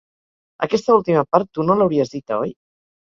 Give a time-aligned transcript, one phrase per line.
[0.67, 2.57] Aquesta última part tu no l’hauries dita, oi?